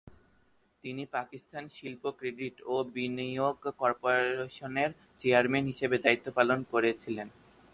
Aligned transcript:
তিনি 0.83 1.03
পাকিস্তান 1.15 1.63
শিল্প 1.75 2.03
ক্রেডিট 2.19 2.55
ও 2.65 2.75
বিনিয়োগ 2.93 3.57
কর্পোরেশনের 3.79 4.89
চেয়ারম্যান 5.19 5.65
হিসাবে 5.71 5.97
দায়িত্ব 5.97 6.27
পালন 6.37 6.59
করেছিলেন। 6.71 7.27